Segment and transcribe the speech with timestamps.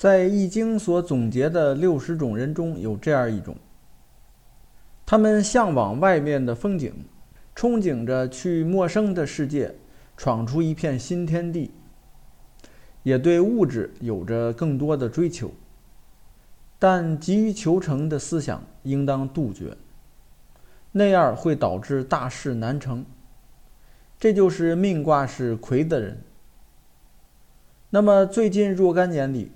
[0.00, 3.54] 在《易经》所总结的六十种人中有这样一种，
[5.04, 7.04] 他们向往外面的风景，
[7.54, 9.74] 憧憬着去陌生的世界
[10.16, 11.72] 闯出一片新天地，
[13.02, 15.52] 也对物质有着更多的追求，
[16.78, 19.76] 但急于求成的思想应当杜绝，
[20.92, 23.04] 那样会导致大事难成。
[24.18, 26.22] 这就是命卦是魁的人。
[27.90, 29.52] 那么最近若干年里，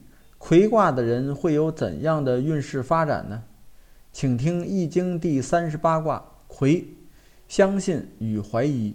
[0.47, 3.45] 魁卦的人会有怎样的运势发展呢？
[4.13, 6.87] 请听《易经》第三十八卦魁，
[7.49, 8.95] 相信与怀疑。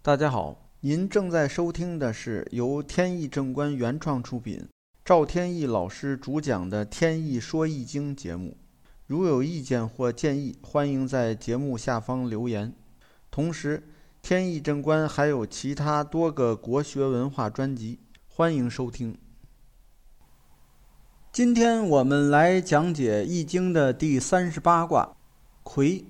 [0.00, 4.66] 大家好，您正在收听的是由天意正观原创出品，
[5.04, 8.56] 赵天意老师主讲的《天意说易经》节目。
[9.06, 12.72] 如有意见或建议，欢迎在节目下方留言。
[13.30, 13.82] 同时，
[14.22, 19.14] 天意正观还有其他多个国学文化专辑，欢迎收听。
[21.36, 25.14] 今天我们来讲解《易经》的第三十八卦，
[25.62, 26.02] 葵。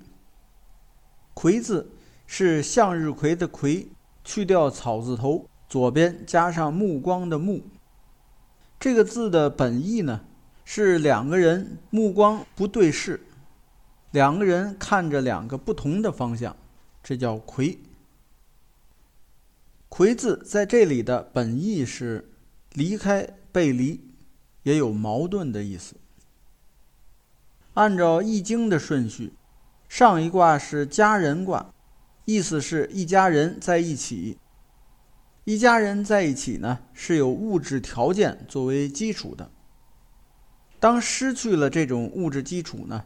[1.34, 1.91] 葵字
[2.28, 3.89] 是向日葵的葵，
[4.23, 7.61] 去掉草字头，左边加上目光的目。
[8.78, 10.20] 这个字的本意呢，
[10.64, 13.20] 是两个人目光不对视，
[14.12, 16.55] 两个人看着两个不同的方向，
[17.03, 17.77] 这叫葵。
[19.89, 22.31] 葵字在这里的本意是
[22.75, 24.06] 离开、背离。
[24.67, 25.95] 也有矛盾的意思。
[27.75, 29.33] 按照《易经》的顺序，
[29.89, 31.73] 上一卦是家人卦，
[32.25, 34.39] 意思是一家人在一起。
[35.45, 39.53] 一家人在一起呢，是有物质条件作为基础的。
[40.80, 43.05] 当失去了这种物质基础呢，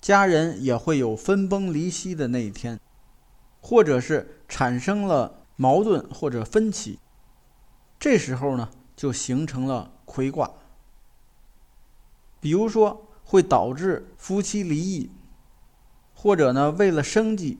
[0.00, 2.78] 家人也会有分崩离析的那一天，
[3.60, 7.00] 或者是产生了矛盾或者分歧。
[7.98, 10.48] 这时候呢，就形成了魁卦。
[12.40, 15.10] 比如说，会导致夫妻离异，
[16.14, 17.58] 或者呢，为了生计，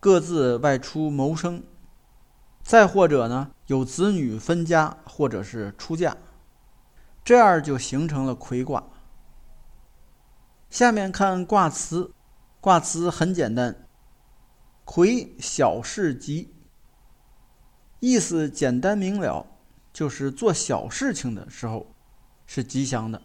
[0.00, 1.60] 各自外出谋生；
[2.62, 6.16] 再或者呢，有子女分家，或者是出嫁，
[7.24, 8.84] 这样就形成了魁卦。
[10.68, 12.10] 下面看卦辞，
[12.60, 13.86] 卦辞很简单
[14.84, 16.52] ：“魁，小事吉。”
[18.00, 19.46] 意思简单明了，
[19.92, 21.94] 就是做小事情的时候
[22.46, 23.22] 是吉祥的。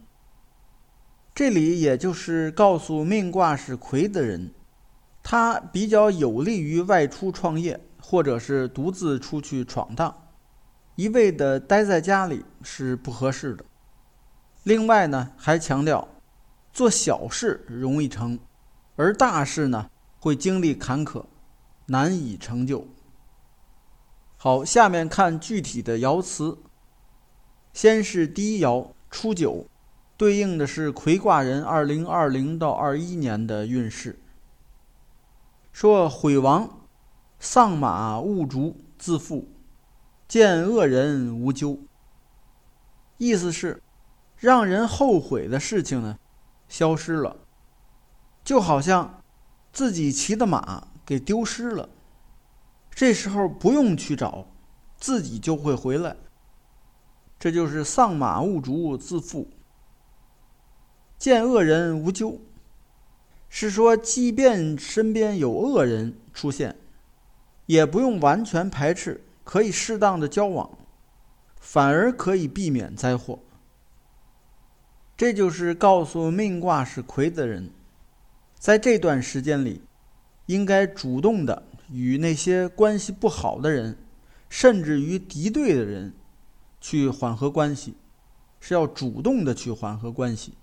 [1.34, 4.54] 这里也就是告诉命卦是魁的人，
[5.24, 10.28] 他比较有利于外出创业，或者是独自出去闯荡，
[10.96, 13.64] 一味的待在家里是不合适的。
[14.64, 16.08] 另外呢，还强调
[16.74, 18.38] 做小事容易成，
[18.98, 21.24] 而大事呢会经历坎坷，
[21.86, 22.86] 难以成就。
[24.36, 26.58] 好，下面看具体的爻辞，
[27.72, 29.66] 先是第一爻初九。
[30.22, 34.20] 对应的是魁卦人二零二零到二一年的运势。
[35.74, 36.70] 说毁亡，
[37.40, 39.48] 丧马勿逐，自负，
[40.28, 41.80] 见恶人无咎。
[43.18, 43.82] 意思是，
[44.38, 46.20] 让人后悔的事情呢，
[46.70, 47.38] 消失了，
[48.44, 49.24] 就好像
[49.74, 51.90] 自己骑的马给丢失了，
[52.92, 54.46] 这时候不用去找，
[54.98, 56.16] 自己就会回来。
[57.40, 59.50] 这就是丧马勿逐，自负。
[61.22, 62.40] 见恶人无咎，
[63.48, 66.76] 是说，即便身边有恶人出现，
[67.68, 70.80] 也不用完全排斥，可以适当的交往，
[71.60, 73.38] 反而可以避免灾祸。
[75.16, 77.70] 这就是告诉命卦是魁的人，
[78.58, 79.84] 在这段时间里，
[80.48, 81.62] 应该主动的
[81.92, 83.96] 与那些关系不好的人，
[84.50, 86.14] 甚至于敌对的人，
[86.80, 87.94] 去缓和关系，
[88.60, 90.56] 是要主动的去缓和关系。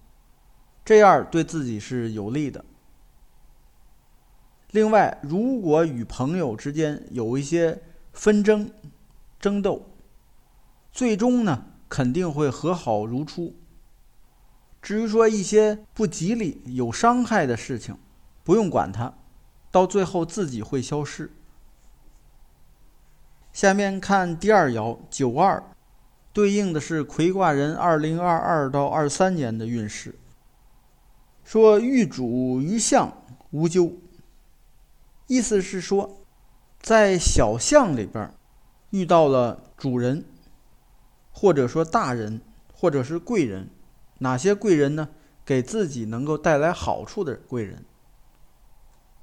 [0.89, 2.65] 这样对自己是有利的。
[4.71, 7.83] 另外，如果与朋友之间有一些
[8.15, 8.71] 纷争、
[9.39, 9.87] 争斗，
[10.91, 13.55] 最终呢肯定会和好如初。
[14.81, 17.95] 至于说一些不吉利、有伤害的事情，
[18.43, 19.13] 不用管它，
[19.71, 21.31] 到最后自己会消失。
[23.53, 25.63] 下面看第二爻九二，
[26.33, 30.15] 对应的是魁卦人二零二二到二三年的运势。
[31.49, 33.11] 说遇主于相
[33.53, 33.91] 无咎，
[35.29, 36.19] 意思是说，
[36.79, 38.31] 在小巷里边
[38.91, 40.27] 遇到了主人，
[41.33, 42.43] 或者说大人，
[42.75, 43.71] 或者是贵人，
[44.19, 45.09] 哪些贵人呢？
[45.43, 47.83] 给自己能够带来好处的贵人，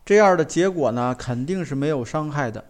[0.04, 2.66] 这样的结果呢，肯定是没有伤害的。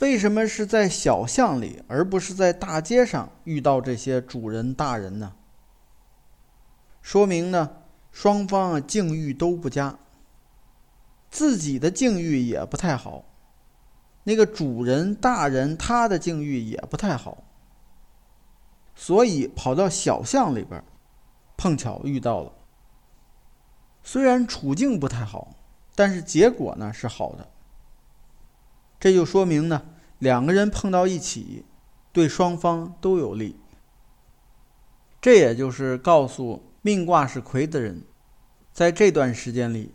[0.00, 5.32] 为什么是在小巷里，而不是在大街上遇到这些主人大人呢？
[7.00, 7.76] 说明呢，
[8.14, 9.98] 双方境遇都不佳，
[11.32, 13.24] 自己的境遇也不太好，
[14.22, 17.42] 那个主人大人他的境遇也不太好，
[18.94, 20.82] 所以跑到小巷里边，
[21.56, 22.52] 碰巧遇到了。
[24.04, 25.52] 虽然处境不太好，
[25.96, 27.50] 但是结果呢是好的。
[29.00, 29.82] 这就说明呢，
[30.20, 31.64] 两个人碰到一起，
[32.12, 33.56] 对双方都有利。
[35.20, 38.02] 这也就是告诉命卦是魁的人，
[38.70, 39.94] 在这段时间里，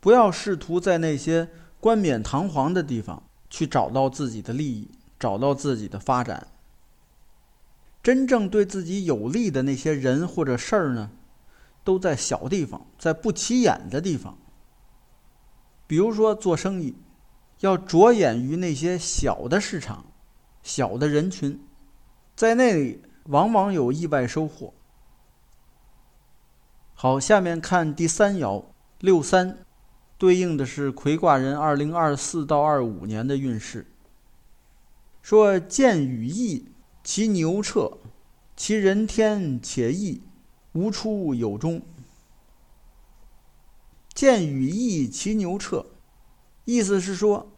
[0.00, 1.48] 不要试图在那些
[1.78, 6.48] 冠冕堂皇的地方去找到自己的利益，找到自己的发展。
[8.02, 11.12] 真正对自己有利的那些人或者事儿呢？
[11.84, 14.36] 都在小地方，在不起眼的地方。
[15.86, 16.96] 比如说做生意，
[17.60, 20.04] 要着眼于那些小的市场、
[20.64, 21.60] 小的人群，
[22.34, 24.74] 在那里往往有意外收获。
[27.00, 28.64] 好，下面看第三爻
[28.98, 29.58] 六三，
[30.18, 33.86] 对应的是魁卦人二零二四到二五年的运势。
[35.22, 36.66] 说见羽翼，
[37.04, 37.98] 其牛彻，
[38.56, 40.22] 其人天且异。
[40.72, 41.82] 无出有终。
[44.12, 45.86] 见羽翼其牛彻，
[46.64, 47.52] 意思是说，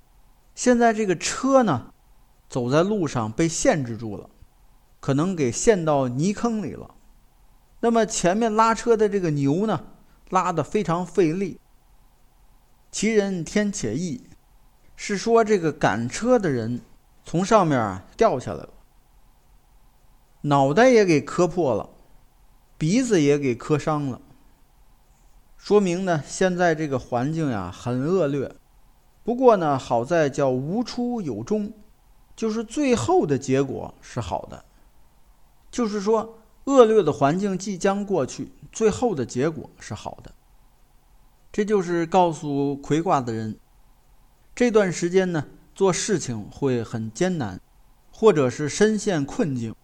[0.55, 1.95] 现在这个车呢，
[2.51, 4.29] 走在路上被限制住了，
[5.01, 6.95] 可能给陷到泥坑里了。
[7.81, 9.85] 那么前面拉车的这个牛呢，
[10.29, 11.59] 拉的非常费力。
[12.91, 14.23] 其人天且异，
[14.97, 16.81] 是说这个赶车的人
[17.25, 18.71] 从上面啊掉下来了，
[20.43, 21.91] 脑袋也给磕破了。
[22.77, 24.23] 鼻子也给磕伤了，
[25.59, 28.57] 说明呢，现在这个环境呀很恶劣。
[29.23, 31.75] 不过呢，好在叫无出有终，
[32.35, 34.65] 就是最后的结果是好的。
[35.71, 36.40] 就是说，
[36.71, 40.33] 恶劣的环境即将过去，最后的结果是好的。
[41.51, 43.59] 这就是告诉魁卦的人，
[44.55, 47.61] 这段时间呢，做事情会很艰难，
[48.13, 49.75] 或者是深陷困境。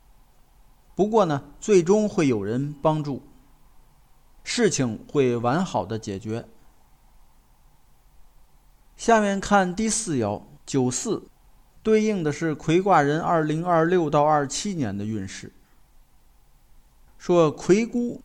[0.95, 3.23] 不过呢，最终会有人帮助，
[4.45, 6.47] 事情会完好的解决。
[8.97, 11.25] 下面看第四爻九四，
[11.83, 15.53] 对应的是魁卦人二零二六到二七年的运势。
[17.27, 18.23] 说魁姑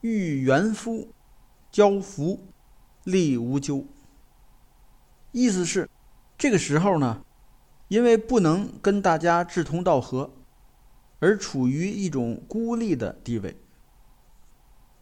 [0.00, 1.08] 遇元夫，
[1.72, 2.38] 交福，
[3.02, 3.84] 利无咎。
[5.32, 5.90] 意思是，
[6.38, 7.24] 这个时候呢，
[7.88, 10.30] 因为不能跟大家志同道合。
[11.18, 13.56] 而处于一种孤立的地位，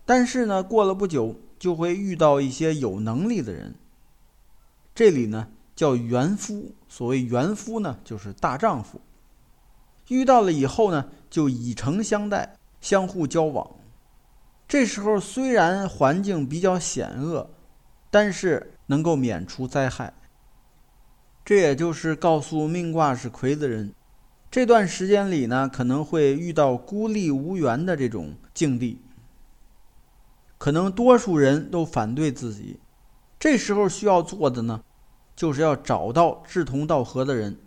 [0.07, 3.75] 但是呢，过了不久就会遇到一些有能力的人。
[4.95, 8.99] 这里呢叫元夫，所谓元夫呢就是大丈夫。
[10.09, 12.56] 遇到了以后呢，就以诚相待，
[12.87, 13.69] 相互交往。
[14.69, 17.51] 这时候虽然环境比较险恶，
[18.13, 20.15] 但是能够免除灾害。
[21.45, 23.93] 这也就是告诉命卦是魁的人。
[24.53, 29.01] 这段时间里呢，可能会遇到孤立无援的这种境地，
[30.57, 32.79] 可能多数人都反对自己。
[33.37, 34.81] 这时候需要做的呢，
[35.35, 37.59] 就是要找到志同道合的人，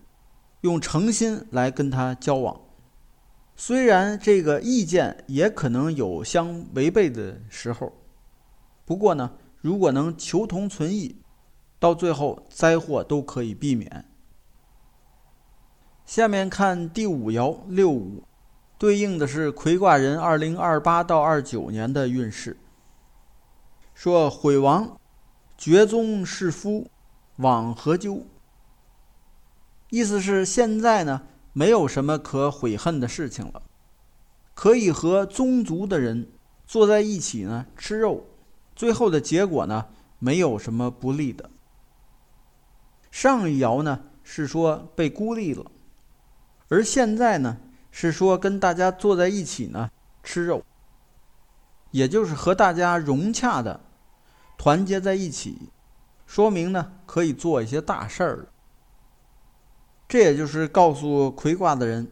[0.62, 2.58] 用诚心来跟他交往。
[3.62, 7.92] 虽然这个意见也可能有相违背的时候，
[8.86, 11.18] 不过呢，如果能求同存异，
[11.78, 14.06] 到最后灾祸都可以避免。
[16.06, 18.24] 下面看第五爻六五，
[18.78, 22.56] 对应的是魁卦人二零二八到二九年的运势。
[23.94, 24.98] 说毁亡，
[25.58, 26.90] 绝宗弑夫，
[27.36, 28.26] 往何咎？
[29.90, 33.62] 意思是现在呢，没有什么可悔恨的事情了，
[34.54, 36.30] 可以和宗族的人
[36.66, 38.26] 坐在一起呢吃肉，
[38.76, 39.88] 最后的结果呢，
[40.20, 41.50] 没有什么不利的。
[43.12, 45.66] 上一爻呢是说被孤立了。
[46.68, 47.58] 而现在呢，
[47.90, 49.90] 是说跟大家坐在一起呢
[50.22, 50.64] 吃肉，
[51.90, 53.82] 也就是和大家融洽的
[54.56, 55.58] 团结在一起，
[56.28, 58.46] 说明呢可以做一些大事儿了。
[60.10, 62.12] 这也就是告诉魁卦的人，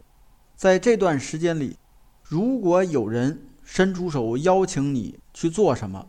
[0.55, 1.77] 在这段时间里，
[2.21, 6.07] 如果有人伸出手邀请你去做什么，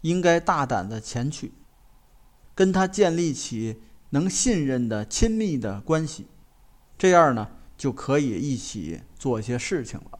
[0.00, 1.52] 应该大胆的前去，
[2.56, 6.26] 跟他建立起能信任的亲密的关系。
[6.98, 10.18] 这样呢，就可以一起做一些事情了。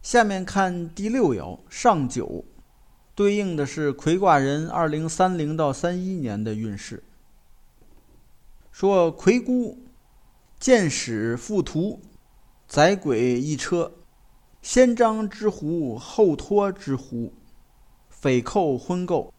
[0.00, 2.44] 下面看第六爻上九，
[3.16, 7.02] 对应的是魁卦人二零三零到三一年的运势。
[8.80, 9.76] 说魁孤
[10.60, 12.00] 见使复图，
[12.68, 13.92] 载鬼一车，
[14.62, 17.34] 先张之狐，后托之狐，
[18.08, 19.32] 匪寇昏垢，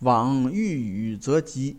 [0.00, 1.78] 往欲语则急。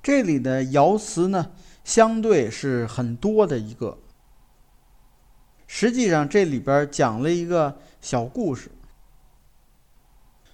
[0.00, 1.50] 这里的爻辞呢，
[1.82, 3.98] 相对是很多的一个。
[5.66, 8.70] 实际上，这里边讲了一个小故事，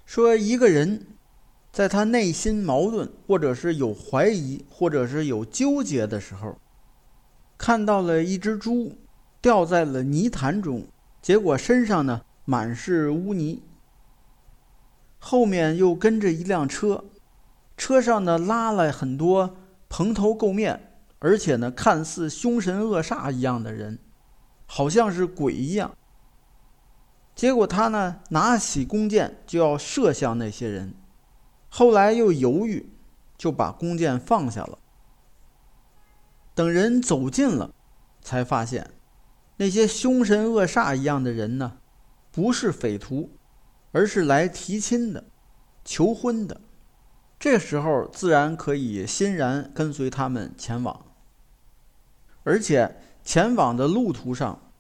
[0.07, 1.07] 说一个人。
[1.77, 6.57] 在他内心矛盾，或者是有怀疑，或者是有纠结的时候，
[7.59, 8.97] 看到了一只猪
[9.43, 10.87] 掉在了泥潭中，
[11.21, 13.63] 结果身上呢满是污泥。
[15.19, 17.05] 后面又跟着一辆车，
[17.77, 19.59] 车上呢拉了很多
[19.91, 23.99] 蓬头垢面，而且呢看似凶神恶煞一样的人，
[24.65, 25.95] 好像是鬼一样。
[27.35, 30.95] 结果他呢拿起弓箭就要射向那些人。
[31.79, 32.89] 后来又犹豫，
[33.37, 34.79] 就把弓箭放下了。
[36.55, 37.75] 等人走近了，
[38.23, 38.93] 才发现
[39.59, 41.77] 那些凶神恶煞一样的人呢，
[42.33, 43.37] 不是匪徒，
[43.93, 45.25] 而是来提亲的、
[45.85, 46.63] 求婚的。
[47.39, 51.05] 这时候自然可以欣然跟随他们前往。
[52.45, 54.73] 而且前往的路途上，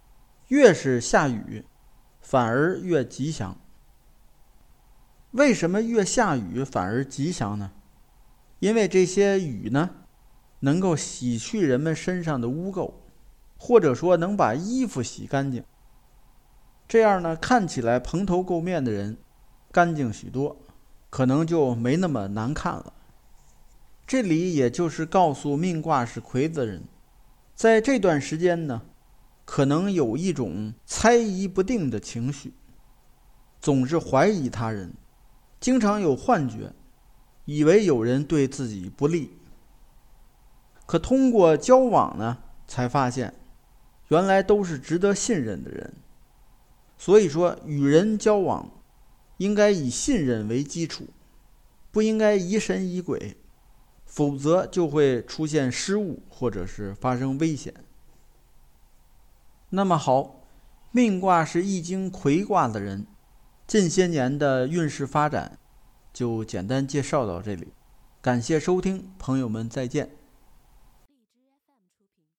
[0.48, 1.66] 越是下雨，
[2.22, 3.60] 反而越吉祥。
[5.36, 7.72] 为什么越下雨反而吉祥呢？
[8.58, 9.90] 因为这些雨呢，
[10.60, 12.94] 能够洗去人们身上的污垢，
[13.58, 15.62] 或者说能把衣服洗干净。
[16.88, 19.18] 这样呢，看起来蓬头垢面的人
[19.70, 20.56] 干净许多，
[21.10, 22.94] 可能就没那么难看了。
[24.06, 26.84] 这里也就是告诉命卦是魁的人，
[27.54, 28.80] 在这段时间呢，
[29.44, 32.54] 可能有一种猜疑不定的情绪，
[33.60, 34.94] 总是怀疑他人。
[35.60, 36.72] 经常有幻觉，
[37.44, 39.32] 以为有人对自己不利。
[40.84, 43.34] 可通过交往呢，才发现，
[44.08, 45.94] 原来都是值得信任的人。
[46.98, 48.70] 所以说，与人交往，
[49.38, 51.08] 应该以信任为基础，
[51.90, 53.36] 不应该疑神疑鬼，
[54.04, 57.75] 否则就会出现失误或者是发生危险。
[59.70, 60.42] 那么好，
[60.92, 63.06] 命卦是易经魁卦的人。
[63.66, 65.58] 近些年的运势发展，
[66.12, 67.68] 就简单介绍到这里。
[68.20, 70.11] 感谢收听，朋友们再见。